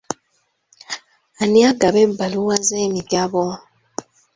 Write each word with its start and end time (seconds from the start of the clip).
Ani 1.41 1.59
agaba 1.71 1.97
ebbaluwa 2.05 2.55
z'emigabo? 2.67 3.45